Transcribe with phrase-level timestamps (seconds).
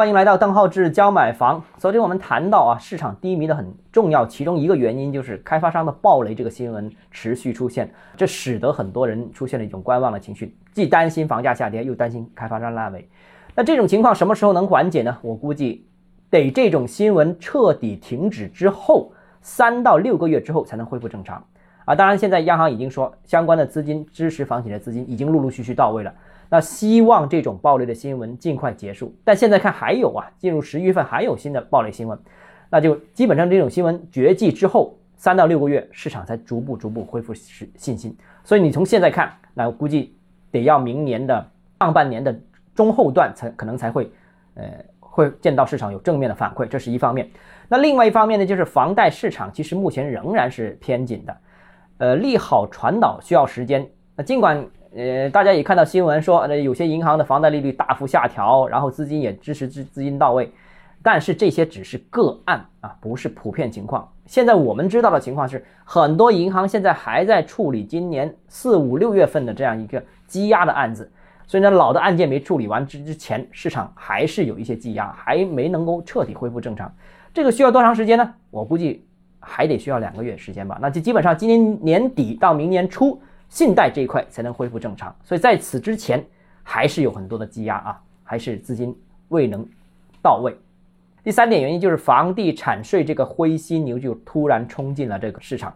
[0.00, 1.62] 欢迎来到邓浩志教买房。
[1.76, 13.06] 昨天我们谈到啊，市场低迷的很重要，其中一个原因就是开发商的暴雷这个新闻持续出现，这使得很多人出现了一种观望的情绪，既担心房价下跌，又担心开发商烂尾。
[13.54, 15.18] 那这种情况什么时候能缓解呢？
[15.20, 15.86] 我估计
[16.30, 19.12] 得这种新闻彻底停止之后，
[19.42, 21.44] 三到六个月之后才能恢复正常
[21.84, 21.94] 啊。
[21.94, 26.10] 当然，现在央行已经说，相关的资金支持房企的资金已经陆陆续续到位了。
[26.52, 32.18] 那希望这种暴雷的新闻尽快结束，但现在看还有啊，进入十一月份还有新的暴雷新闻，
[32.68, 38.16] 那就基本上这种新闻绝迹之后三到六个月，市场才逐步逐步恢复信信心。
[38.42, 40.12] 所以你从现在看，那我估计
[40.50, 41.46] 得要明年的
[41.78, 42.36] 上半年的
[42.74, 44.10] 中后段才可能才会，
[44.54, 44.64] 呃，
[44.98, 47.30] 会见到市场有正面的反馈，这是一方面。
[47.68, 51.36] 那另外一方面呢，就是房贷市场其实目前仍然是偏紧的，
[51.98, 53.88] 呃，利好传导需要时间。
[54.16, 54.68] 那尽管。
[54.92, 60.50] 呃，大家也看到新闻说，呃，有些银行的房贷利率大幅下调，然后资金也支持资资金到位，
[61.00, 64.08] 但是这些只是个案啊，不是普遍情况。
[64.26, 71.08] 现在我们知道的情况是，很多银行现在还在处理今年四五六月份的这样一个积压的案子，
[71.46, 76.92] 所以呢，老的案件没处理完之之前，市场还是有一些积压，还没能够彻底恢复正常。
[77.32, 78.34] 这个需要多长时间呢？
[78.50, 79.04] 我估计
[79.38, 80.78] 还得需要两个月时间吧。
[80.82, 83.22] 那就基本上今年年底到明年初。
[83.50, 86.24] 信贷这一块才能恢复正常，所以在此之前
[86.62, 88.96] 还是有很多的积压啊，还是资金
[89.28, 89.66] 未能
[90.22, 90.56] 到位。
[91.22, 95.74] 第三点原因就是房地产税这个灰犀牛就突然冲进了这个市场，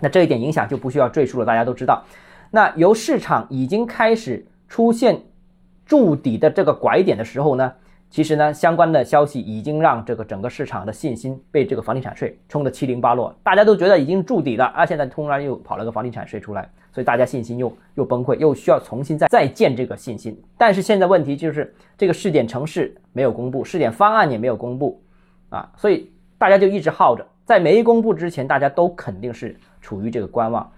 [0.00, 2.04] 那这一点影响就不需要赘述了，大家都知道。
[2.50, 5.22] 那由市场已经开始出现
[5.86, 7.72] 筑底的这个拐点的时候呢？
[8.14, 20.40] 其实呢，相关的消息已经让这个整个市场的信心被这个房地产税冲得七零八落，大家都觉得已经筑底了啊，现在突然又跑了个房地产税出来，所以大家信心又又崩溃，又需要重新再再建这个信心。
[20.56, 25.02] 但是现在问题就是这个试点城市没有公布，试点方案也没有公布
[25.48, 30.70] 啊，所以大家就一直耗着，在没公布之前，大家都肯定是处于这个观望。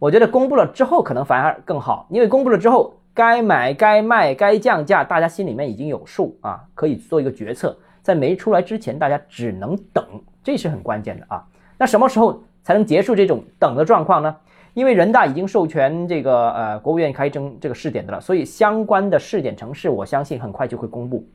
[0.00, 2.96] 我觉得公布了之后可能反而更好，因为公布了之后。
[3.12, 7.76] 该买该卖该降价，大家心里面已经有数啊，可以做一个决策。
[8.02, 10.02] 在没出来之前，大家只能等，
[10.42, 11.44] 这是很关键的啊。
[11.76, 14.34] 那什么时候才能结束这种等的状况呢？
[14.72, 21.26] 因为人大已经授权这个呃国务院开征这个试点的了，所以相关的试点城市，我相信很快就会公布。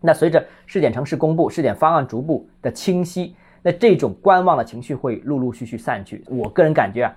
[0.00, 6.24] 那随着试点城市公布，试点方案逐步的清晰，那这种观望的情绪会陆陆续续散去。
[6.28, 7.14] 我个人感觉啊。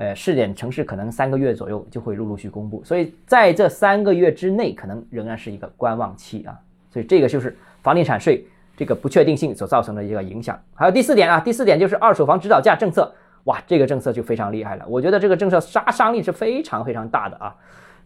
[0.00, 6.58] 呃，试点城市可能三个月左右就会陆陆续公布，所以在这三个月之内，可能仍然是一个观望期啊。
[6.90, 8.42] 所以这个就是房地产税
[8.74, 10.58] 这个不确定性所造成的一个影响。
[10.74, 13.12] 还有第四点啊，第四点就是二手房指导价政策，
[13.44, 14.86] 哇，这个政策就非常厉害了。
[14.88, 17.54] 我觉得这个政策杀伤力是非常非常大的啊，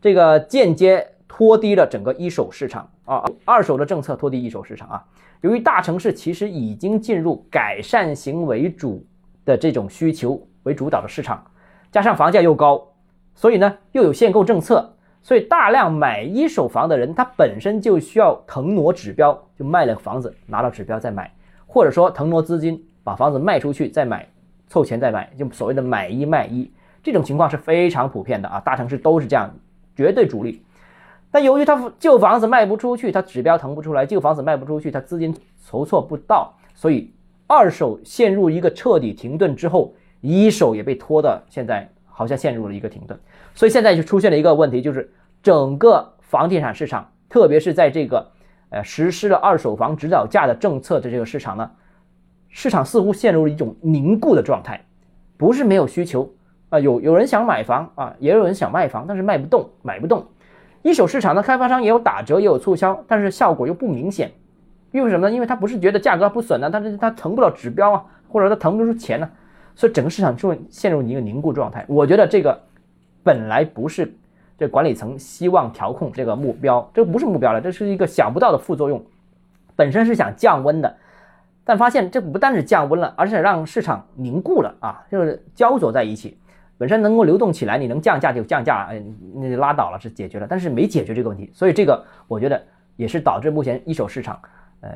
[0.03, 5.05] 这个间接拖低了整个一手市场啊，二手的政策拖低一手市场啊。
[5.43, 9.07] 由于大城市其实已经进入改善型为主
[9.45, 11.41] 的这种需求为主导的市场。
[11.95, 12.89] 加上房价又高，
[13.37, 21.33] 所以呢又有限购政策，所以大量买一手房的人，他本身就需要腾挪指标，就卖了房子拿到指标再买，
[21.69, 24.29] 或者说腾挪资金把房子卖出去再买，
[24.67, 26.69] 凑钱再买，就所谓的买一卖一，
[27.01, 29.55] 这种情况是非常普遍的啊，大城市都是这样，
[29.95, 30.65] 绝对主力。
[31.31, 35.33] 但由于他旧房子卖不出去，他指标腾不出来，旧房子卖不出去，他资金
[35.65, 37.15] 筹措不到，所以
[37.47, 39.95] 二手陷入一个彻底停顿之后。
[40.25, 43.19] 一手也被拖的，现在好像陷入了一个停顿，
[43.55, 45.13] 所以现在就出现了一个问题，就是
[45.43, 48.27] 整个房地产市场，特别是在这个
[48.71, 51.71] 呃实施了二手房指导价的政策的这个市场呢，
[52.49, 54.83] 市场似乎陷入了一种凝固的状态，
[55.37, 56.33] 不是没有需求
[56.71, 60.27] 啊，有有人想买房啊，也有人想卖房，但是卖不动，买不动。
[60.81, 64.33] 一手市场的开发商也有打折，也有促销，但是效果又不明显，
[64.91, 65.35] 因为什么呢？
[65.35, 69.29] 因为他不是觉得价格不损呢，但是他腾不了指标啊，或者他腾不出钱呢。
[69.75, 71.85] 所以整个市场就会陷入一个凝固状态。
[71.89, 72.61] 我觉得这个
[73.23, 74.15] 本来不是
[74.57, 79.05] 这管理层希望调控这个目标，这不是目标了，这是一个想不到的副作用。
[79.77, 80.97] 本身是想降温的，
[81.65, 86.39] 但发现这不但是降温了，而且让市场凝固了啊，就是焦灼在一起。
[86.77, 89.03] 本身能够流动起来，你能降价就降价，哎，
[89.35, 91.51] 那就拉倒了，是解决了，但是没解决这个问题。
[91.53, 92.63] 所以这个我觉得
[92.97, 94.41] 也是导致目前一手市场
[94.81, 94.91] 呃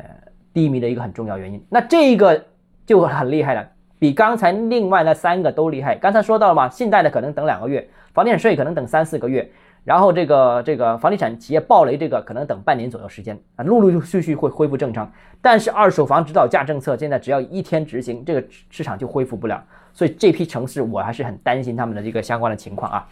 [0.53, 1.65] 低迷的一个很重要原因。
[1.69, 2.45] 那这个
[2.87, 3.69] 就很厉害了。
[3.99, 5.97] 比刚才另外那三个都厉害。
[5.97, 9.51] 刚才说到了嘛，信贷的可能等两个月，房地产税可能等三四个月，
[9.85, 15.11] 然后这个这个房地产企业暴雷这个可能等半年左右时间啊，陆陆续续会恢复正常。
[15.43, 19.63] 但是二手房指导价政策现在只要一天执行，这个市场就恢复不了。
[19.93, 23.09] 所以这批城市我还是很担心他们的这个相关的情况啊。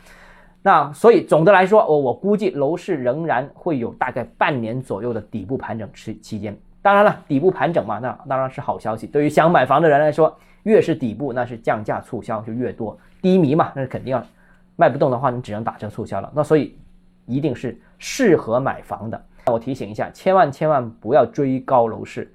[0.63, 6.57] 那所以总的来说，我我估计楼市仍然会有大概半年左右的底部盘整期期间。
[6.87, 9.09] 当然了，底部盘整嘛，那当然是好消息。
[9.09, 12.97] 对于想买房的人来说，越是底部，那是降价促销就越多。
[13.21, 14.25] 低迷嘛，那是肯定要
[14.77, 16.31] 卖不动的话，你只能打折促销了。
[16.33, 16.79] 那所以
[17.25, 19.21] 一定是适合买房的。
[19.47, 22.33] 我提醒一下，千万千万不要追高楼市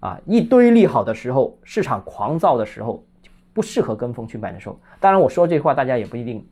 [0.00, 0.20] 啊！
[0.26, 3.02] 一堆利好的时候，市场狂躁的时候，
[3.54, 4.78] 不适合跟风去买的时候。
[5.00, 6.46] 当然，我说这话大家也不一定。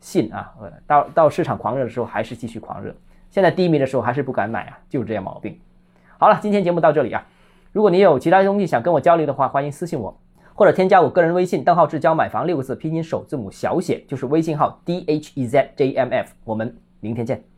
[0.00, 2.94] 信啊，呃，到到市场狂热的时候还是继续狂热，
[3.30, 5.60] 现在低迷的时候还是不敢买啊，就是这样毛病。
[6.18, 7.26] 好了，今天节目到这里啊，
[7.72, 10.18] 如果你有其他东西想跟我交流的话，欢迎私信我，
[10.54, 17.55] 或者添加我个人微信，邓浩志教买房六个字拼音首字母小写，就是微信号 d h e z j m f，我们明天见。